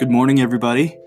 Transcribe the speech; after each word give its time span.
Good 0.00 0.10
morning, 0.10 0.40
everybody. 0.40 0.98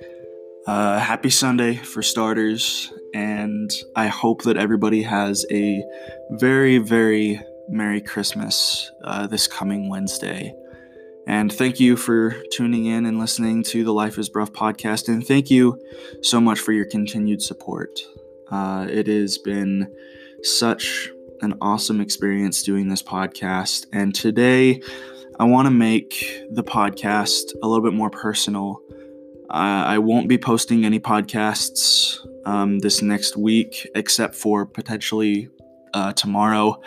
Uh, 0.68 1.00
happy 1.00 1.32
Sunday 1.32 1.78
for 1.78 2.04
starters, 2.04 2.94
and 3.12 3.72
I 3.96 4.06
hope 4.06 4.44
that 4.44 4.56
everybody 4.56 5.02
has 5.02 5.48
a 5.50 5.84
very, 6.30 6.78
very 6.78 7.42
Merry 7.68 8.02
Christmas 8.02 8.92
uh, 9.04 9.26
this 9.26 9.48
coming 9.48 9.90
Wednesday. 9.90 10.54
And 11.26 11.52
thank 11.52 11.80
you 11.80 11.98
for 11.98 12.36
tuning 12.52 12.86
in 12.86 13.08
and 13.08 13.18
listening 13.18 13.64
to 13.64 13.84
the 13.84 13.92
Life 13.92 14.20
is 14.20 14.30
Bruff 14.30 14.54
podcast. 14.54 15.08
And 15.08 15.26
thank 15.26 15.50
you 15.50 15.82
so 16.22 16.40
much 16.40 16.60
for 16.60 16.72
your 16.72 16.86
continued 16.86 17.42
support. 17.42 18.00
Uh, 18.52 18.86
it 18.88 19.08
has 19.08 19.40
been 19.40 19.92
such 20.44 21.10
an 21.42 21.56
awesome 21.62 22.00
experience 22.00 22.62
doing 22.62 22.90
this 22.90 23.02
podcast. 23.02 23.88
And 23.92 24.14
today, 24.14 24.84
I 25.44 25.46
want 25.46 25.66
to 25.66 25.72
make 25.72 26.42
the 26.52 26.64
podcast 26.64 27.52
a 27.62 27.68
little 27.68 27.84
bit 27.84 27.94
more 27.94 28.10
personal. 28.10 28.82
Uh, 29.50 29.84
I 29.86 29.98
won't 29.98 30.30
be 30.30 30.38
posting 30.38 30.86
any 30.86 31.02
podcasts 31.02 32.18
um, 32.46 32.80
this 32.80 33.02
next 33.02 33.36
week, 33.36 33.86
except 33.94 34.36
for 34.36 34.66
potentially 34.66 35.50
uh, 35.94 36.14
tomorrow. 36.14 36.82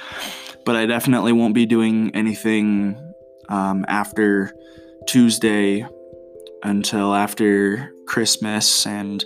But 0.64 0.76
I 0.76 0.86
definitely 0.86 1.32
won't 1.32 1.52
be 1.52 1.66
doing 1.66 2.12
anything 2.14 2.98
um, 3.50 3.84
after 3.88 4.54
Tuesday 5.06 5.86
until 6.62 7.14
after 7.14 7.92
Christmas 8.06 8.86
and 8.86 9.22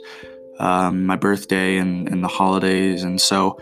um, 0.58 1.06
my 1.06 1.14
birthday 1.14 1.76
and, 1.76 2.08
and, 2.08 2.24
the 2.24 2.28
holidays. 2.28 3.04
And 3.04 3.20
so 3.20 3.60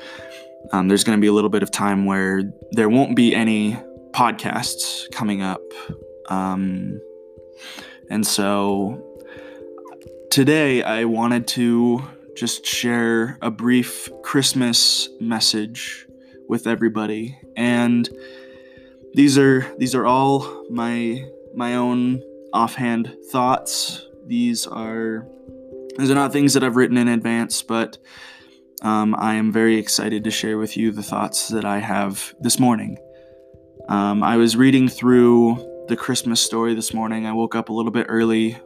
um, 0.72 0.88
there's 0.88 1.04
going 1.04 1.18
to 1.18 1.20
be 1.20 1.26
a 1.26 1.32
little 1.34 1.50
bit 1.50 1.62
of 1.62 1.70
time 1.70 2.06
where 2.06 2.42
there 2.70 2.88
won't 2.88 3.14
be 3.14 3.34
any 3.34 3.76
podcasts 4.12 5.10
coming 5.12 5.42
up. 5.42 5.62
Um, 6.28 7.00
and 8.10 8.26
so 8.26 9.04
today 10.30 10.82
I 10.82 11.04
wanted 11.04 11.46
to 11.48 12.02
just 12.36 12.64
share 12.64 13.38
a 13.42 13.50
brief 13.50 14.08
Christmas 14.22 15.08
message 15.20 16.06
with 16.48 16.66
everybody. 16.66 17.38
And 17.56 18.08
these 19.14 19.36
are 19.38 19.66
these 19.78 19.94
are 19.94 20.06
all 20.06 20.64
my 20.70 21.24
my 21.54 21.74
own 21.74 22.22
offhand 22.52 23.14
thoughts. 23.30 24.06
These 24.26 24.66
are 24.66 25.26
these 25.98 26.10
are 26.10 26.14
not 26.14 26.32
things 26.32 26.54
that 26.54 26.62
I've 26.62 26.76
written 26.76 26.96
in 26.96 27.08
advance, 27.08 27.62
but 27.62 27.98
um, 28.82 29.16
I 29.18 29.34
am 29.34 29.50
very 29.50 29.76
excited 29.76 30.22
to 30.24 30.30
share 30.30 30.58
with 30.58 30.76
you 30.76 30.92
the 30.92 31.02
thoughts 31.02 31.48
that 31.48 31.64
I 31.64 31.78
have 31.78 32.34
this 32.40 32.60
morning. 32.60 32.96
Um, 33.88 34.22
I 34.22 34.36
was 34.36 34.54
reading 34.54 34.86
through 34.88 35.86
the 35.88 35.96
Christmas 35.96 36.42
story 36.42 36.74
this 36.74 36.92
morning. 36.92 37.24
I 37.24 37.32
woke 37.32 37.54
up 37.54 37.70
a 37.70 37.72
little 37.72 37.90
bit 37.90 38.04
early 38.10 38.58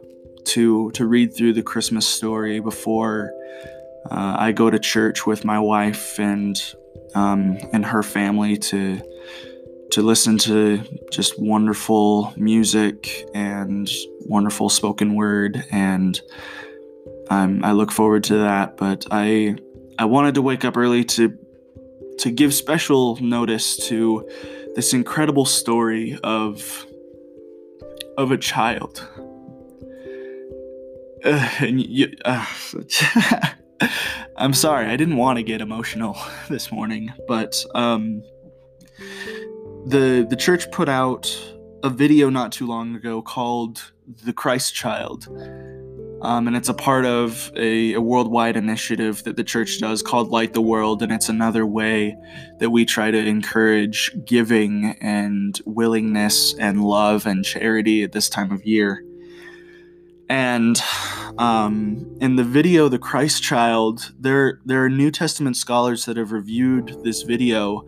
to 0.45 0.91
to 0.91 1.05
read 1.05 1.33
through 1.33 1.53
the 1.53 1.63
Christmas 1.63 2.05
story 2.05 2.59
before 2.59 3.31
uh, 4.11 4.35
I 4.37 4.51
go 4.51 4.69
to 4.69 4.77
church 4.77 5.25
with 5.25 5.45
my 5.45 5.59
wife 5.59 6.19
and 6.19 6.61
um, 7.15 7.57
and 7.71 7.85
her 7.85 8.03
family 8.03 8.57
to 8.57 8.99
to 9.91 10.01
listen 10.01 10.37
to 10.39 10.83
just 11.09 11.39
wonderful 11.39 12.33
music 12.35 13.25
and 13.33 13.89
wonderful 14.25 14.67
spoken 14.67 15.15
word 15.15 15.63
and 15.71 16.19
um, 17.29 17.63
I 17.63 17.71
look 17.71 17.91
forward 17.91 18.25
to 18.25 18.39
that 18.39 18.75
but 18.75 19.05
I 19.09 19.55
I 19.97 20.05
wanted 20.05 20.35
to 20.35 20.41
wake 20.41 20.65
up 20.65 20.75
early 20.75 21.05
to 21.05 21.37
to 22.19 22.31
give 22.31 22.53
special 22.53 23.15
notice 23.21 23.77
to 23.87 24.27
this 24.75 24.93
incredible 24.93 25.45
story 25.45 26.17
of 26.23 26.85
of 28.17 28.31
a 28.31 28.37
child. 28.37 29.07
Uh, 31.25 31.49
and 31.59 31.81
you, 31.81 32.13
uh, 32.25 32.45
I'm 34.37 34.53
sorry 34.53 34.87
I 34.87 34.97
didn't 34.97 35.15
want 35.17 35.37
to 35.37 35.43
get 35.43 35.61
emotional 35.61 36.17
this 36.49 36.69
morning 36.71 37.13
but 37.27 37.63
um 37.75 38.21
the 39.85 40.25
the 40.29 40.35
church 40.35 40.69
put 40.71 40.89
out 40.89 41.33
a 41.83 41.89
video 41.89 42.29
not 42.29 42.51
too 42.51 42.65
long 42.65 42.95
ago 42.95 43.21
called 43.21 43.91
"The 44.23 44.33
Christ 44.33 44.73
Child," 44.73 45.27
um, 46.23 46.47
and 46.47 46.55
it's 46.55 46.69
a 46.69 46.73
part 46.73 47.05
of 47.05 47.51
a, 47.55 47.93
a, 47.93 48.01
worldwide 48.01 48.55
initiative 48.55 49.23
that 49.25 49.35
the 49.35 49.43
church 49.43 49.79
does 49.79 50.01
called 50.01 50.29
Light 50.29 50.53
the 50.53 50.61
World, 50.61 51.03
and 51.03 51.11
it's 51.11 51.27
another 51.27 51.65
way 51.65 52.15
that 52.59 52.69
we 52.69 52.85
try 52.85 53.11
to 53.11 53.17
encourage 53.17 54.09
giving 54.25 54.95
and 55.01 55.59
willingness 55.65 56.53
and 56.53 56.81
love 56.81 57.25
and 57.25 57.43
charity 57.43 58.03
at 58.03 58.13
this 58.13 58.29
time 58.29 58.53
of 58.53 58.65
year. 58.65 59.03
And 60.29 60.81
um, 61.37 62.17
in 62.21 62.37
the 62.37 62.45
video, 62.45 62.87
"The 62.87 62.99
Christ 62.99 63.43
Child," 63.43 64.13
there 64.17 64.61
there 64.65 64.81
are 64.85 64.89
New 64.89 65.11
Testament 65.11 65.57
scholars 65.57 66.05
that 66.05 66.15
have 66.15 66.31
reviewed 66.31 67.03
this 67.03 67.23
video 67.23 67.85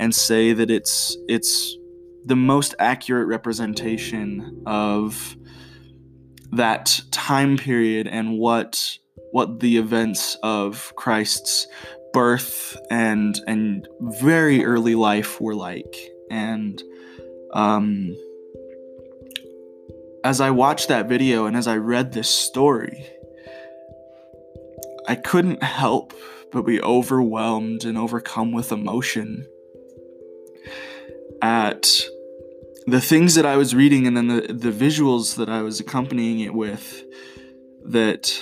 and 0.00 0.12
say 0.12 0.52
that 0.52 0.72
it's 0.72 1.16
it's 1.28 1.76
the 2.24 2.36
most 2.36 2.74
accurate 2.80 3.28
representation 3.28 4.62
of 4.66 5.36
that 6.52 7.00
time 7.10 7.56
period 7.56 8.06
and 8.06 8.38
what 8.38 8.98
what 9.32 9.60
the 9.60 9.76
events 9.76 10.36
of 10.42 10.92
Christ's 10.96 11.66
birth 12.12 12.76
and 12.90 13.38
and 13.46 13.86
very 14.00 14.64
early 14.64 14.94
life 14.94 15.40
were 15.40 15.54
like. 15.54 15.96
And 16.30 16.82
um 17.52 18.16
as 20.24 20.40
I 20.40 20.50
watched 20.50 20.88
that 20.88 21.08
video 21.08 21.46
and 21.46 21.56
as 21.56 21.68
I 21.68 21.76
read 21.76 22.12
this 22.12 22.28
story 22.28 23.06
I 25.08 25.14
couldn't 25.14 25.62
help 25.62 26.14
but 26.52 26.62
be 26.62 26.80
overwhelmed 26.80 27.84
and 27.84 27.96
overcome 27.96 28.52
with 28.52 28.72
emotion 28.72 29.46
at 31.42 31.86
the 32.86 33.00
things 33.00 33.34
that 33.34 33.46
I 33.46 33.56
was 33.56 33.74
reading 33.74 34.06
and 34.06 34.16
then 34.16 34.28
the, 34.28 34.52
the 34.52 34.70
visuals 34.70 35.36
that 35.36 35.48
I 35.48 35.62
was 35.62 35.80
accompanying 35.80 36.40
it 36.40 36.54
with 36.54 37.04
that 37.84 38.40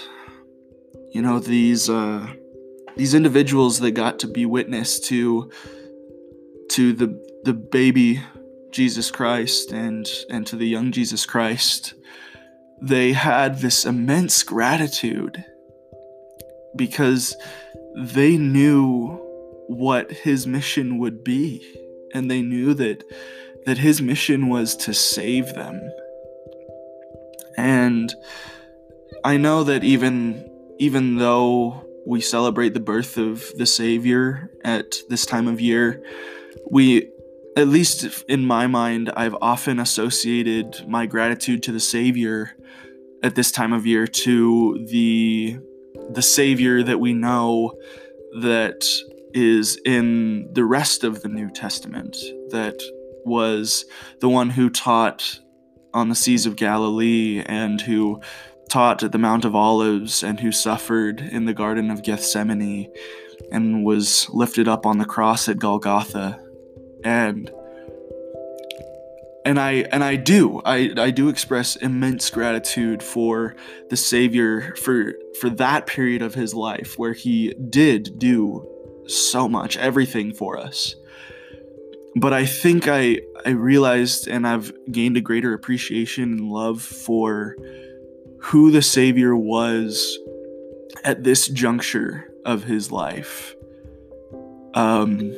you 1.12 1.22
know 1.22 1.38
these 1.38 1.88
uh, 1.88 2.26
these 2.96 3.14
individuals 3.14 3.80
that 3.80 3.92
got 3.92 4.18
to 4.20 4.26
be 4.26 4.46
witness 4.46 5.00
to 5.08 5.50
to 6.70 6.92
the 6.92 7.40
the 7.44 7.54
baby 7.54 8.22
Jesus 8.70 9.10
Christ 9.10 9.72
and 9.72 10.08
and 10.30 10.46
to 10.46 10.56
the 10.56 10.66
young 10.66 10.92
Jesus 10.92 11.26
Christ 11.26 11.94
they 12.80 13.12
had 13.12 13.58
this 13.60 13.86
immense 13.86 14.42
gratitude 14.42 15.42
because 16.76 17.36
they 17.96 18.36
knew 18.36 19.20
what 19.68 20.10
his 20.10 20.46
mission 20.46 20.98
would 20.98 21.24
be. 21.24 21.62
And 22.12 22.30
they 22.30 22.42
knew 22.42 22.74
that 22.74 23.04
that 23.66 23.78
his 23.78 24.02
mission 24.02 24.48
was 24.48 24.76
to 24.76 24.92
save 24.94 25.54
them. 25.54 25.80
And 27.56 28.14
I 29.24 29.36
know 29.36 29.64
that 29.64 29.84
even 29.84 30.50
even 30.78 31.16
though 31.16 31.84
we 32.06 32.20
celebrate 32.20 32.74
the 32.74 32.80
birth 32.80 33.16
of 33.16 33.44
the 33.56 33.66
savior 33.66 34.50
at 34.64 34.96
this 35.08 35.24
time 35.24 35.48
of 35.48 35.60
year, 35.60 36.02
we 36.70 37.10
at 37.56 37.68
least 37.68 38.24
in 38.28 38.44
my 38.44 38.66
mind 38.66 39.10
I've 39.16 39.36
often 39.40 39.78
associated 39.78 40.86
my 40.88 41.06
gratitude 41.06 41.62
to 41.64 41.72
the 41.72 41.80
savior 41.80 42.56
at 43.22 43.34
this 43.34 43.52
time 43.52 43.72
of 43.72 43.86
year 43.86 44.06
to 44.06 44.84
the 44.90 45.58
the 46.10 46.22
savior 46.22 46.82
that 46.82 47.00
we 47.00 47.14
know 47.14 47.74
that 48.40 48.84
is 49.32 49.80
in 49.84 50.48
the 50.52 50.64
rest 50.64 51.04
of 51.04 51.22
the 51.22 51.28
New 51.28 51.50
Testament, 51.50 52.16
that 52.50 52.80
was 53.24 53.84
the 54.20 54.28
one 54.28 54.50
who 54.50 54.70
taught 54.70 55.40
on 55.92 56.08
the 56.08 56.14
seas 56.14 56.46
of 56.46 56.56
Galilee 56.56 57.42
and 57.46 57.80
who 57.80 58.20
taught 58.68 59.02
at 59.02 59.12
the 59.12 59.18
Mount 59.18 59.44
of 59.44 59.54
Olives 59.54 60.22
and 60.22 60.40
who 60.40 60.50
suffered 60.50 61.20
in 61.20 61.44
the 61.44 61.54
Garden 61.54 61.90
of 61.90 62.02
Gethsemane 62.02 62.90
and 63.52 63.84
was 63.84 64.28
lifted 64.30 64.68
up 64.68 64.86
on 64.86 64.98
the 64.98 65.04
cross 65.04 65.48
at 65.48 65.58
Golgotha. 65.58 66.40
And 67.04 67.50
and 69.44 69.60
I 69.60 69.72
and 69.92 70.02
I 70.02 70.16
do 70.16 70.62
I, 70.64 70.92
I 70.96 71.10
do 71.10 71.28
express 71.28 71.76
immense 71.76 72.30
gratitude 72.30 73.02
for 73.02 73.54
the 73.90 73.96
Savior 73.96 74.74
for 74.76 75.12
for 75.38 75.50
that 75.50 75.86
period 75.86 76.22
of 76.22 76.34
his 76.34 76.54
life 76.54 76.94
where 76.98 77.12
he 77.12 77.54
did 77.70 78.18
do 78.18 78.66
so 79.06 79.48
much, 79.48 79.76
everything 79.76 80.32
for 80.32 80.58
us. 80.58 80.96
But 82.16 82.32
I 82.32 82.46
think 82.46 82.86
I 82.88 83.20
I 83.44 83.50
realized 83.50 84.28
and 84.28 84.46
I've 84.46 84.72
gained 84.90 85.16
a 85.16 85.20
greater 85.20 85.52
appreciation 85.52 86.24
and 86.24 86.50
love 86.50 86.80
for 86.80 87.56
who 88.38 88.70
the 88.70 88.82
Savior 88.82 89.34
was 89.34 90.18
at 91.04 91.24
this 91.24 91.48
juncture 91.48 92.30
of 92.44 92.64
his 92.64 92.92
life. 92.92 93.54
Um, 94.74 95.34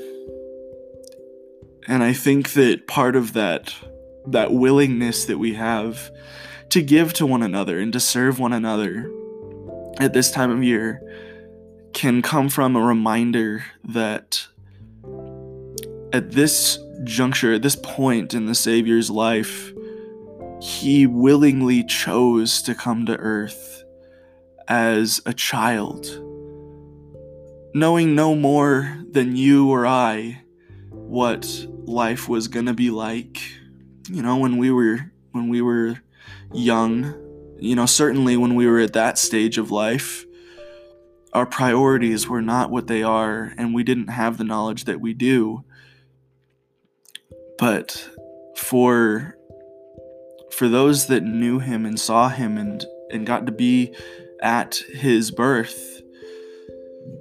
and 1.87 2.03
I 2.03 2.13
think 2.13 2.53
that 2.55 2.87
part 2.87 3.17
of 3.17 3.33
that 3.35 3.75
that 4.29 4.53
willingness 4.53 5.25
that 5.27 5.39
we 5.39 5.55
have 5.55 6.11
to 6.71 6.83
give 6.83 7.13
to 7.15 7.27
one 7.27 7.43
another 7.43 7.79
and 7.79 7.93
to 7.93 8.01
serve 8.01 8.39
one 8.39 8.53
another 8.53 9.11
at 9.99 10.13
this 10.13 10.31
time 10.31 10.51
of 10.51 10.65
year 10.65 11.01
can 11.93 12.23
come 12.23 12.49
from 12.49 12.75
a 12.75 12.81
reminder 12.81 13.65
that 13.85 14.49
at 16.17 16.31
this 16.31 16.79
juncture, 17.05 17.53
at 17.53 17.61
this 17.61 17.77
point 17.77 18.33
in 18.33 18.47
the 18.47 18.55
Savior's 18.55 19.11
life, 19.11 19.75
he 20.63 21.07
willingly 21.07 21.85
chose 21.85 22.63
to 22.63 22.75
come 22.75 23.05
to 23.05 23.17
earth 23.19 23.85
as 24.67 25.21
a 25.27 25.35
child, 25.35 26.07
knowing 27.75 28.15
no 28.15 28.35
more 28.35 28.99
than 29.11 29.37
you 29.37 29.71
or 29.71 29.87
I 29.87 30.41
what 30.91 31.67
life 31.85 32.31
was 32.31 32.49
going 32.49 32.67
to 32.67 32.75
be 32.75 32.89
like. 32.89 33.43
You 34.09 34.23
know, 34.23 34.39
when 34.39 34.57
we 34.57 34.71
were 34.71 35.13
when 35.33 35.51
we 35.51 35.61
were 35.61 36.01
young, 36.55 37.15
you 37.61 37.77
know, 37.77 37.85
certainly 37.85 38.39
when 38.39 38.55
we 38.55 38.67
were 38.67 38.81
at 38.81 38.95
that 38.95 39.19
stage 39.19 39.59
of 39.59 39.71
life, 39.71 40.25
our 41.35 41.45
priorities 41.45 42.27
were 42.27 42.41
not 42.41 42.71
what 42.71 42.87
they 42.87 43.03
are 43.03 43.53
and 43.59 43.75
we 43.75 43.85
didn't 43.85 44.09
have 44.09 44.39
the 44.39 44.45
knowledge 44.45 44.85
that 44.85 45.03
we 45.03 45.13
do. 45.13 45.63
But 47.59 48.09
for 48.57 49.37
for 50.53 50.69
those 50.69 51.07
that 51.07 51.23
knew 51.23 51.59
him 51.59 51.85
and 51.85 51.99
saw 51.99 52.29
him 52.29 52.59
and 52.59 52.85
and 53.11 53.27
got 53.27 53.47
to 53.47 53.53
be 53.53 53.95
at 54.43 54.77
his 54.93 55.31
birth, 55.31 56.03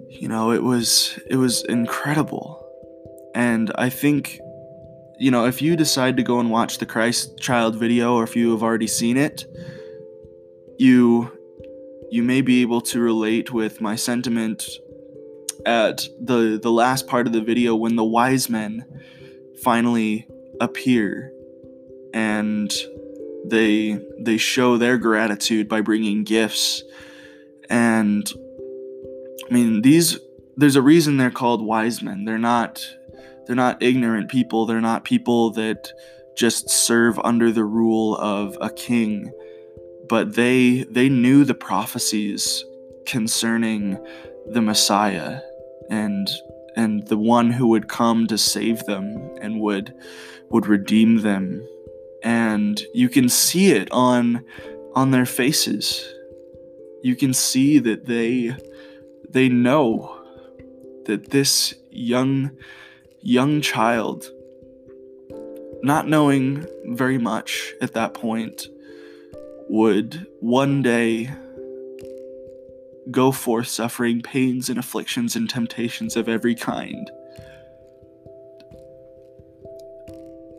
you 0.10 0.28
know, 0.28 0.52
it 0.52 0.64
was 0.64 1.20
it 1.30 1.38
was 1.38 1.64
incredible. 1.66 2.62
And 3.34 3.72
I 3.76 3.90
think 3.90 4.40
you 5.18 5.32
know, 5.32 5.46
if 5.46 5.62
you 5.62 5.76
decide 5.76 6.18
to 6.18 6.24
go 6.24 6.40
and 6.40 6.50
watch 6.50 6.78
the 6.78 6.86
Christ 6.86 7.38
Child 7.40 7.76
video 7.78 8.16
or 8.16 8.24
if 8.24 8.36
you 8.36 8.52
have 8.52 8.64
already 8.64 8.88
seen 8.88 9.18
it, 9.18 9.46
you 10.78 11.32
you 12.12 12.24
may 12.24 12.42
be 12.42 12.62
able 12.62 12.82
to 12.82 13.00
relate 13.00 13.52
with 13.52 13.82
my 13.82 13.96
sentiment 13.96 14.68
at 15.66 16.08
the 16.20 16.60
the 16.62 16.72
last 16.72 17.08
part 17.08 17.28
of 17.28 17.34
the 17.34 17.42
video 17.42 17.76
when 17.76 17.96
the 17.96 18.04
wise 18.04 18.50
men 18.50 18.86
finally 19.64 20.28
appear 20.60 21.32
and 22.14 22.74
they 23.46 24.00
they 24.20 24.38
show 24.38 24.78
their 24.78 24.98
gratitude 24.98 25.68
by 25.68 25.82
bringing 25.82 26.24
gifts. 26.24 26.84
And 27.70 28.32
i 29.50 29.54
mean 29.54 29.82
these 29.82 30.20
there's 30.58 30.76
a 30.76 30.82
reason 30.82 31.18
they're 31.18 31.32
called 31.32 31.62
wise 31.62 32.02
men. 32.02 32.26
They're 32.26 32.38
not 32.38 32.86
they're 33.46 33.56
not 33.56 33.82
ignorant 33.84 34.30
people. 34.30 34.66
They're 34.66 34.82
not 34.82 35.04
people 35.04 35.52
that 35.52 35.90
just 36.36 36.70
serve 36.70 37.20
under 37.20 37.52
the 37.52 37.64
rule 37.64 38.16
of 38.18 38.58
a 38.62 38.70
king. 38.70 39.32
But 40.08 40.36
they 40.36 40.86
they 40.90 41.10
knew 41.10 41.44
the 41.44 41.54
prophecies 41.54 42.64
concerning 43.06 43.98
the 44.48 44.62
Messiah 44.62 45.42
and 45.90 46.28
and 46.76 47.08
the 47.08 47.18
one 47.18 47.52
who 47.52 47.68
would 47.68 47.88
come 47.88 48.28
to 48.28 48.38
save 48.38 48.84
them 48.86 49.30
and 49.42 49.60
would 49.62 49.94
would 50.50 50.68
redeem 50.68 51.22
them. 51.22 51.68
And 52.24 52.82
you 52.94 53.10
can 53.10 53.30
see 53.30 53.72
it 53.72 53.92
on 53.92 54.44
on 54.94 55.12
their 55.12 55.26
faces. 55.26 56.08
You 57.04 57.16
can 57.16 57.34
see 57.34 57.80
that 57.80 58.06
they 58.06 58.56
they 59.30 59.50
know 59.50 60.22
that 61.06 61.30
this 61.32 61.76
young 61.92 62.52
young 63.22 63.62
child 63.62 64.30
not 65.84 66.08
knowing 66.08 66.66
very 66.86 67.18
much 67.18 67.74
at 67.82 67.94
that 67.94 68.14
point 68.14 68.68
would 69.70 70.26
one 70.40 70.82
day 70.82 71.30
go 73.12 73.32
forth 73.32 73.68
suffering 73.68 74.22
pains 74.22 74.70
and 74.70 74.80
afflictions 74.80 75.36
and 75.36 75.50
temptations 75.50 76.16
of 76.16 76.28
every 76.28 76.56
kind, 76.56 77.10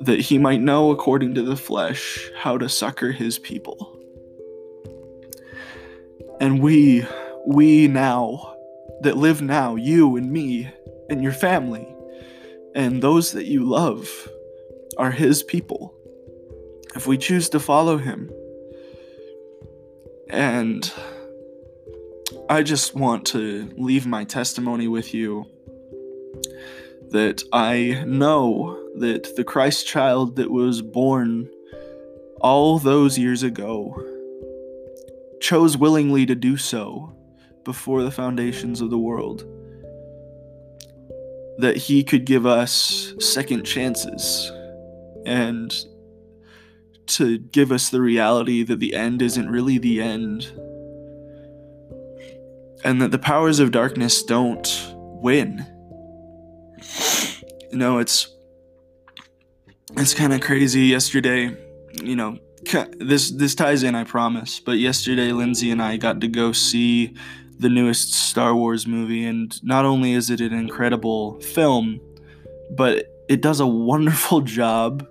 that 0.00 0.20
he 0.20 0.38
might 0.38 0.60
know 0.60 0.90
according 0.90 1.34
to 1.34 1.43
the 1.43 1.56
flesh 1.56 2.31
how 2.38 2.56
to 2.56 2.69
succor 2.69 3.12
his 3.12 3.38
people. 3.38 3.93
And 6.40 6.60
we, 6.60 7.04
we 7.46 7.88
now, 7.88 8.54
that 9.00 9.16
live 9.16 9.43
now, 9.43 9.75
you 9.75 10.16
and 10.16 10.31
me 10.31 10.70
and 11.08 11.22
your 11.22 11.32
family, 11.32 11.87
and 12.75 13.02
those 13.02 13.32
that 13.32 13.46
you 13.46 13.64
love, 13.64 14.28
are 14.98 15.10
his 15.10 15.43
people. 15.43 15.94
If 16.94 17.06
we 17.06 17.19
choose 17.19 17.48
to 17.50 17.60
follow 17.60 17.98
him, 17.98 18.31
and 20.28 20.93
I 22.48 22.62
just 22.62 22.94
want 22.94 23.26
to 23.28 23.69
leave 23.76 24.06
my 24.06 24.22
testimony 24.22 24.87
with 24.87 25.12
you 25.12 25.46
that 27.10 27.43
I 27.52 28.04
know 28.06 28.81
that 28.98 29.34
the 29.37 29.43
Christ 29.43 29.88
child 29.88 30.37
that 30.37 30.50
was 30.50 30.81
born 30.81 31.50
all 32.40 32.78
those 32.78 33.19
years 33.19 33.43
ago 33.43 34.00
chose 35.40 35.76
willingly 35.76 36.25
to 36.26 36.37
do 36.37 36.56
so 36.56 37.12
before 37.64 38.04
the 38.04 38.12
foundations 38.12 38.81
of 38.81 38.90
the 38.90 38.98
world. 38.98 39.44
That 41.58 41.76
he 41.76 42.04
could 42.04 42.26
give 42.26 42.46
us 42.46 43.12
second 43.19 43.64
chances 43.64 44.52
and 45.25 45.75
to 47.06 47.38
give 47.38 47.72
us 47.72 47.88
the 47.88 48.00
reality 48.00 48.62
that 48.62 48.78
the 48.78 48.94
end 48.94 49.20
isn't 49.20 49.50
really 49.50 49.78
the 49.78 50.00
end. 50.00 50.52
And 52.87 53.03
that 53.03 53.11
the 53.11 53.19
powers 53.19 53.59
of 53.59 53.73
darkness 53.73 54.23
don't 54.23 54.94
win. 54.94 55.67
You 57.73 57.79
know, 57.79 57.99
it's 57.99 58.29
it's 59.97 60.15
kind 60.15 60.33
of 60.33 60.41
crazy 60.41 60.83
yesterday, 60.83 61.56
you 62.00 62.15
know, 62.15 62.38
this 62.99 63.33
this 63.33 63.56
ties 63.56 63.83
in, 63.83 63.97
I 63.97 64.05
promise. 64.05 64.61
But 64.61 64.79
yesterday 64.79 65.33
Lindsay 65.33 65.73
and 65.73 65.83
I 65.83 65.97
got 65.97 66.21
to 66.21 66.29
go 66.29 66.53
see 66.53 67.12
the 67.59 67.69
newest 67.69 68.15
Star 68.15 68.55
Wars 68.55 68.87
movie 68.87 69.25
and 69.25 69.61
not 69.65 69.85
only 69.85 70.12
is 70.12 70.31
it 70.31 70.41
an 70.41 70.53
incredible 70.53 71.41
film, 71.41 72.00
but 72.71 73.06
it 73.29 73.43
does 73.43 73.59
a 73.59 73.67
wonderful 73.67 74.41
job 74.61 75.05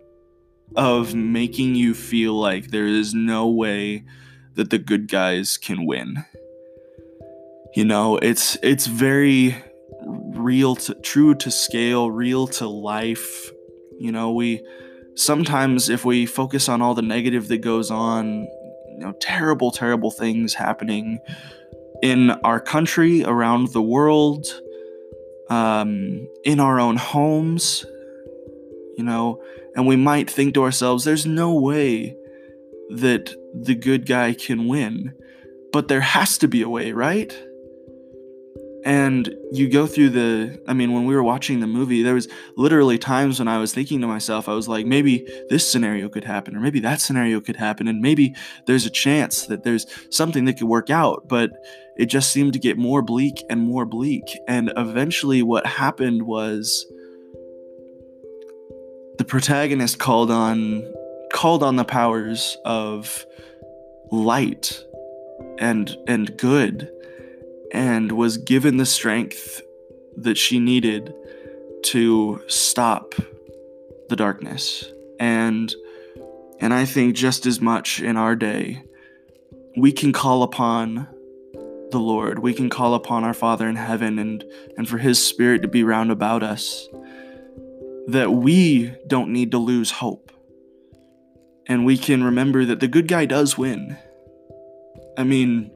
of 0.78 1.14
making 1.14 1.76
you 1.76 1.94
feel 1.94 2.36
like 2.36 2.72
there 2.72 2.88
is 2.88 3.14
no 3.14 3.50
way 3.50 4.06
that 4.54 4.70
the 4.70 4.78
good 4.78 5.10
guys 5.10 5.58
can 5.58 5.86
win. 5.86 6.24
You 7.76 7.84
know, 7.84 8.16
it's 8.16 8.58
it's 8.64 8.86
very 8.86 9.54
real 10.06 10.78
to 10.78 10.96
true 10.96 11.36
to 11.36 11.52
scale, 11.52 12.10
real 12.10 12.48
to 12.48 12.68
life. 12.70 13.52
You 14.00 14.14
know, 14.14 14.32
we 14.32 14.66
sometimes 15.16 15.90
if 15.90 16.06
we 16.06 16.26
focus 16.26 16.70
on 16.70 16.82
all 16.82 16.94
the 16.94 17.02
negative 17.02 17.50
that 17.50 17.58
goes 17.58 17.92
on, 17.92 18.44
you 18.92 19.00
know, 19.00 19.12
terrible 19.20 19.72
terrible 19.72 20.10
things 20.10 20.54
happening 20.54 21.20
in 22.02 22.32
our 22.46 22.62
country, 22.62 23.26
around 23.26 23.74
the 23.74 23.82
world, 23.82 24.48
um, 25.50 26.30
in 26.46 26.62
our 26.62 26.80
own 26.80 26.96
homes, 26.96 27.86
you 28.98 29.04
know, 29.04 29.44
and 29.76 29.86
we 29.86 29.98
might 29.98 30.30
think 30.30 30.54
to 30.54 30.64
ourselves, 30.64 31.04
there's 31.04 31.26
no 31.26 31.54
way 31.54 32.16
that 32.90 33.36
the 33.54 33.76
good 33.76 34.06
guy 34.06 34.34
can 34.34 34.70
win, 34.70 35.14
but 35.74 35.90
there 35.90 36.00
has 36.00 36.38
to 36.38 36.48
be 36.48 36.62
a 36.62 36.70
way, 36.70 36.94
right? 36.94 37.38
And 38.86 39.36
you 39.52 39.68
go 39.68 39.88
through 39.88 40.12
the, 40.12 40.62
I 40.68 40.74
mean, 40.74 40.94
when 40.94 41.06
we 41.06 41.16
were 41.16 41.24
watching 41.24 41.60
the 41.60 41.66
movie, 41.66 42.04
there 42.04 42.14
was 42.14 42.28
literally 42.56 43.00
times 43.00 43.40
when 43.40 43.48
I 43.48 43.58
was 43.58 43.74
thinking 43.74 44.00
to 44.02 44.08
myself, 44.08 44.48
I 44.48 44.54
was 44.54 44.68
like, 44.68 44.86
maybe 44.86 45.28
this 45.50 45.68
scenario 45.68 46.08
could 46.08 46.24
happen, 46.24 46.56
or 46.56 46.60
maybe 46.60 46.80
that 46.82 47.02
scenario 47.02 47.42
could 47.42 47.56
happen, 47.56 47.88
and 47.88 48.00
maybe 48.00 48.36
there's 48.68 48.86
a 48.86 48.92
chance 48.92 49.48
that 49.48 49.64
there's 49.64 49.88
something 50.12 50.46
that 50.46 50.60
could 50.60 50.68
work 50.68 50.92
out. 50.92 51.28
But 51.28 51.50
it 51.98 52.06
just 52.06 52.32
seemed 52.32 52.54
to 52.54 52.60
get 52.60 52.78
more 52.78 53.02
bleak 53.02 53.44
and 53.50 53.60
more 53.60 53.86
bleak. 53.86 54.38
And 54.48 54.72
eventually, 54.78 55.42
what 55.42 55.66
happened 55.66 56.22
was 56.22 56.86
the 59.18 59.26
protagonist 59.26 59.98
called 59.98 60.30
on 60.30 60.84
called 61.34 61.64
on 61.64 61.76
the 61.76 61.86
powers 61.86 62.56
of 62.66 63.26
light 64.12 64.80
and 65.58 65.98
and 66.08 66.38
good 66.38 66.92
and 67.72 68.12
was 68.12 68.38
given 68.38 68.78
the 68.78 68.86
strength 68.86 69.62
that 70.18 70.38
she 70.38 70.60
needed 70.60 71.14
to 71.84 72.42
stop 72.48 73.14
the 74.10 74.16
darkness 74.16 74.86
and 75.20 75.74
and 76.60 76.74
I 76.74 76.86
think 76.86 77.16
just 77.16 77.46
as 77.46 77.60
much 77.60 78.02
in 78.02 78.18
our 78.18 78.36
day 78.36 78.84
we 79.78 79.92
can 79.92 80.14
call 80.14 80.44
upon 80.44 81.08
the 81.92 82.00
Lord 82.00 82.40
we 82.40 82.54
can 82.54 82.70
call 82.70 82.94
upon 82.94 83.24
our 83.24 83.34
Father 83.34 83.68
in 83.68 83.76
heaven 83.76 84.20
and 84.20 84.44
and 84.78 84.88
for 84.88 84.98
his 84.98 85.24
spirit 85.24 85.62
to 85.64 85.68
be 85.68 85.84
round 85.84 86.12
about 86.12 86.44
us 86.44 86.88
that 88.08 88.32
we 88.32 88.94
don't 89.08 89.32
need 89.32 89.52
to 89.52 89.58
lose 89.58 89.92
hope. 89.92 90.32
And 91.68 91.86
we 91.86 91.98
can 91.98 92.24
remember 92.24 92.66
that 92.66 92.80
the 92.80 92.88
good 92.88 93.08
guy 93.08 93.26
does 93.26 93.58
win. 93.58 93.98
I 95.18 95.24
mean, 95.24 95.72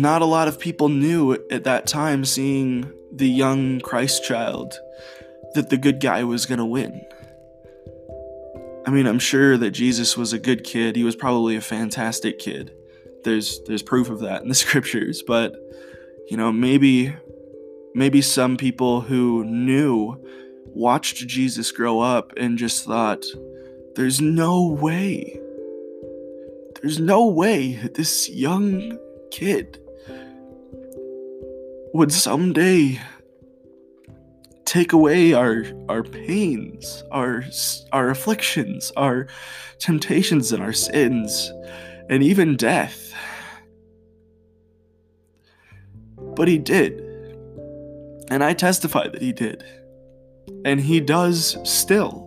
not 0.00 0.22
a 0.22 0.26
lot 0.26 0.48
of 0.48 0.58
people 0.58 0.88
knew 0.88 1.32
at 1.50 1.64
that 1.64 1.86
time, 1.86 2.24
seeing 2.24 2.92
the 3.12 3.28
young 3.28 3.80
Christ 3.80 4.24
child, 4.24 4.78
that 5.54 5.70
the 5.70 5.76
good 5.76 6.00
guy 6.00 6.24
was 6.24 6.46
going 6.46 6.58
to 6.58 6.64
win. 6.64 7.04
I 8.86 8.90
mean, 8.90 9.06
I'm 9.06 9.18
sure 9.18 9.56
that 9.58 9.70
Jesus 9.70 10.16
was 10.16 10.32
a 10.32 10.38
good 10.38 10.64
kid. 10.64 10.96
He 10.96 11.04
was 11.04 11.14
probably 11.14 11.56
a 11.56 11.60
fantastic 11.60 12.38
kid. 12.38 12.72
There's 13.22 13.60
there's 13.66 13.82
proof 13.82 14.10
of 14.10 14.20
that 14.20 14.42
in 14.42 14.48
the 14.48 14.54
scriptures, 14.66 15.22
but 15.22 15.54
you 16.28 16.36
know, 16.36 16.50
maybe 16.50 17.14
maybe 17.94 18.22
some 18.22 18.56
people 18.56 19.02
who 19.02 19.44
knew 19.44 20.16
watched 20.66 21.26
Jesus 21.28 21.70
grow 21.70 22.00
up 22.00 22.32
and 22.36 22.58
just 22.58 22.84
thought 22.84 23.24
there's 23.94 24.20
no 24.20 24.66
way. 24.66 25.38
There's 26.80 26.98
no 26.98 27.26
way 27.26 27.74
this 27.94 28.28
young 28.28 28.98
kid 29.30 29.78
would 31.94 32.12
someday 32.12 33.00
take 34.64 34.92
away 34.92 35.34
our 35.34 35.64
our 35.88 36.02
pains, 36.02 37.04
our 37.10 37.44
our 37.92 38.10
afflictions, 38.10 38.90
our 38.96 39.26
temptations 39.78 40.52
and 40.52 40.62
our 40.62 40.72
sins, 40.72 41.52
and 42.08 42.22
even 42.22 42.56
death. 42.56 43.12
But 46.34 46.48
he 46.48 46.58
did. 46.58 47.00
And 48.30 48.42
I 48.42 48.54
testify 48.54 49.08
that 49.08 49.20
he 49.20 49.32
did. 49.32 49.62
And 50.64 50.80
he 50.80 51.00
does 51.00 51.58
still. 51.70 52.22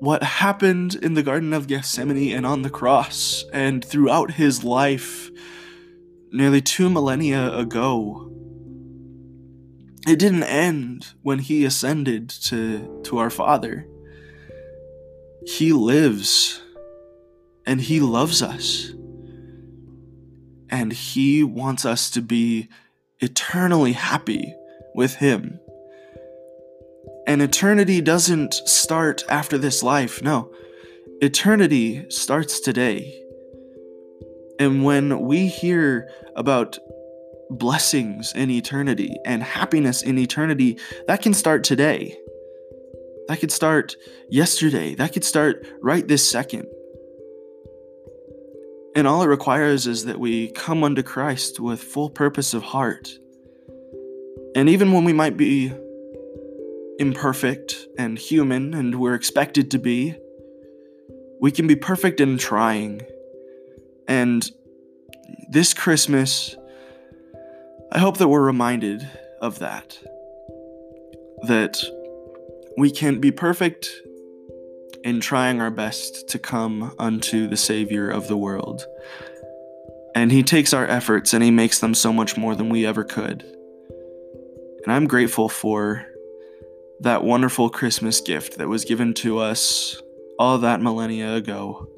What 0.00 0.22
happened 0.22 0.94
in 0.94 1.14
the 1.14 1.22
Garden 1.22 1.52
of 1.52 1.66
Gethsemane 1.66 2.34
and 2.34 2.46
on 2.46 2.62
the 2.62 2.70
cross 2.70 3.44
and 3.52 3.84
throughout 3.84 4.30
his 4.30 4.64
life 4.64 5.30
nearly 6.36 6.60
two 6.60 6.90
millennia 6.90 7.52
ago 7.56 8.26
it 10.06 10.20
didn't 10.20 10.44
end 10.44 11.14
when 11.22 11.40
he 11.40 11.64
ascended 11.64 12.28
to, 12.28 13.00
to 13.04 13.18
our 13.18 13.28
Father. 13.28 13.88
He 15.44 15.72
lives 15.72 16.62
and 17.66 17.80
he 17.80 17.98
loves 17.98 18.40
us. 18.40 18.92
And 20.70 20.92
he 20.92 21.42
wants 21.42 21.84
us 21.84 22.08
to 22.10 22.22
be 22.22 22.68
eternally 23.18 23.92
happy 23.94 24.54
with 24.94 25.16
him. 25.16 25.58
And 27.26 27.42
eternity 27.42 28.00
doesn't 28.00 28.54
start 28.54 29.24
after 29.28 29.58
this 29.58 29.82
life. 29.82 30.22
No, 30.22 30.52
eternity 31.20 32.08
starts 32.10 32.60
today. 32.60 33.25
And 34.58 34.84
when 34.84 35.20
we 35.20 35.46
hear 35.48 36.08
about 36.34 36.78
blessings 37.50 38.32
in 38.34 38.50
eternity 38.50 39.16
and 39.24 39.42
happiness 39.42 40.02
in 40.02 40.18
eternity, 40.18 40.78
that 41.06 41.22
can 41.22 41.34
start 41.34 41.64
today. 41.64 42.16
That 43.28 43.40
could 43.40 43.52
start 43.52 43.96
yesterday. 44.28 44.94
That 44.94 45.12
could 45.12 45.24
start 45.24 45.66
right 45.82 46.06
this 46.06 46.28
second. 46.28 46.66
And 48.94 49.06
all 49.06 49.22
it 49.22 49.26
requires 49.26 49.86
is 49.86 50.06
that 50.06 50.18
we 50.18 50.48
come 50.52 50.82
unto 50.82 51.02
Christ 51.02 51.60
with 51.60 51.82
full 51.82 52.08
purpose 52.08 52.54
of 52.54 52.62
heart. 52.62 53.10
And 54.54 54.70
even 54.70 54.92
when 54.92 55.04
we 55.04 55.12
might 55.12 55.36
be 55.36 55.72
imperfect 56.98 57.76
and 57.98 58.18
human, 58.18 58.72
and 58.72 58.98
we're 58.98 59.14
expected 59.14 59.70
to 59.72 59.78
be, 59.78 60.14
we 61.40 61.50
can 61.50 61.66
be 61.66 61.76
perfect 61.76 62.20
in 62.20 62.38
trying. 62.38 63.02
And 64.08 64.48
this 65.48 65.74
Christmas, 65.74 66.56
I 67.92 67.98
hope 67.98 68.18
that 68.18 68.28
we're 68.28 68.44
reminded 68.44 69.08
of 69.40 69.58
that. 69.60 69.98
That 71.42 71.76
we 72.76 72.90
can 72.90 73.20
be 73.20 73.30
perfect 73.30 73.90
in 75.04 75.20
trying 75.20 75.60
our 75.60 75.70
best 75.70 76.28
to 76.28 76.38
come 76.38 76.94
unto 76.98 77.46
the 77.46 77.56
Savior 77.56 78.10
of 78.10 78.28
the 78.28 78.36
world. 78.36 78.84
And 80.14 80.32
He 80.32 80.42
takes 80.42 80.72
our 80.72 80.86
efforts 80.86 81.32
and 81.32 81.44
He 81.44 81.50
makes 81.50 81.78
them 81.78 81.94
so 81.94 82.12
much 82.12 82.36
more 82.36 82.54
than 82.54 82.68
we 82.68 82.86
ever 82.86 83.04
could. 83.04 83.42
And 84.84 84.92
I'm 84.92 85.06
grateful 85.06 85.48
for 85.48 86.06
that 87.00 87.24
wonderful 87.24 87.68
Christmas 87.68 88.20
gift 88.20 88.58
that 88.58 88.68
was 88.68 88.84
given 88.84 89.12
to 89.14 89.38
us 89.38 90.00
all 90.38 90.58
that 90.58 90.80
millennia 90.80 91.34
ago. 91.34 91.88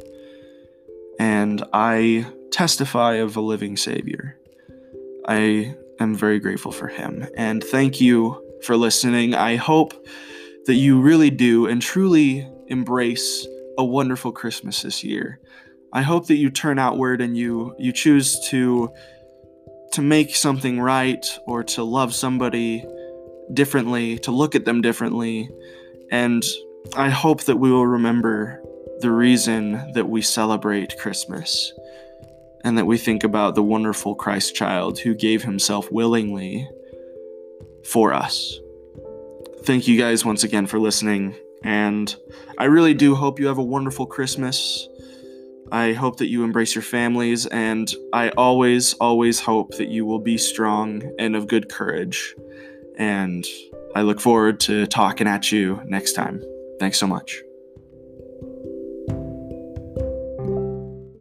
And 1.18 1.64
I 1.72 2.26
testify 2.50 3.14
of 3.14 3.36
a 3.36 3.40
living 3.40 3.76
Savior. 3.76 4.36
I 5.26 5.74
am 6.00 6.14
very 6.14 6.38
grateful 6.38 6.72
for 6.72 6.88
him. 6.88 7.26
And 7.36 7.62
thank 7.62 8.00
you 8.00 8.42
for 8.62 8.76
listening. 8.76 9.34
I 9.34 9.56
hope 9.56 10.06
that 10.66 10.74
you 10.74 11.00
really 11.00 11.30
do 11.30 11.66
and 11.66 11.80
truly 11.80 12.48
embrace 12.68 13.46
a 13.78 13.84
wonderful 13.84 14.32
Christmas 14.32 14.82
this 14.82 15.02
year. 15.04 15.40
I 15.92 16.02
hope 16.02 16.26
that 16.26 16.36
you 16.36 16.50
turn 16.50 16.78
outward 16.78 17.20
and 17.20 17.36
you 17.36 17.74
you 17.78 17.92
choose 17.92 18.38
to 18.50 18.92
to 19.92 20.02
make 20.02 20.36
something 20.36 20.78
right 20.80 21.24
or 21.46 21.64
to 21.64 21.82
love 21.82 22.14
somebody 22.14 22.84
differently, 23.54 24.18
to 24.18 24.30
look 24.30 24.54
at 24.54 24.66
them 24.66 24.82
differently. 24.82 25.48
And 26.10 26.44
I 26.96 27.08
hope 27.08 27.44
that 27.44 27.56
we 27.56 27.70
will 27.70 27.86
remember 27.86 28.62
the 29.00 29.10
reason 29.10 29.92
that 29.92 30.08
we 30.08 30.22
celebrate 30.22 30.98
Christmas 30.98 31.72
and 32.64 32.76
that 32.76 32.86
we 32.86 32.98
think 32.98 33.24
about 33.24 33.54
the 33.54 33.62
wonderful 33.62 34.14
Christ 34.14 34.54
child 34.54 34.98
who 34.98 35.14
gave 35.14 35.42
himself 35.42 35.90
willingly 35.92 36.68
for 37.84 38.12
us. 38.12 38.58
Thank 39.62 39.86
you 39.86 39.98
guys 39.98 40.24
once 40.24 40.44
again 40.44 40.66
for 40.66 40.78
listening, 40.78 41.34
and 41.62 42.14
I 42.58 42.64
really 42.64 42.94
do 42.94 43.14
hope 43.14 43.38
you 43.38 43.46
have 43.46 43.58
a 43.58 43.62
wonderful 43.62 44.06
Christmas. 44.06 44.88
I 45.70 45.92
hope 45.92 46.16
that 46.18 46.28
you 46.28 46.44
embrace 46.44 46.74
your 46.74 46.82
families, 46.82 47.46
and 47.46 47.92
I 48.12 48.30
always, 48.30 48.94
always 48.94 49.40
hope 49.40 49.76
that 49.76 49.88
you 49.88 50.06
will 50.06 50.20
be 50.20 50.38
strong 50.38 51.02
and 51.18 51.36
of 51.36 51.46
good 51.46 51.70
courage. 51.70 52.34
And 52.96 53.46
I 53.94 54.02
look 54.02 54.20
forward 54.20 54.60
to 54.60 54.86
talking 54.86 55.26
at 55.26 55.52
you 55.52 55.80
next 55.84 56.14
time. 56.14 56.42
Thanks 56.78 56.98
so 56.98 57.06
much. 57.06 57.42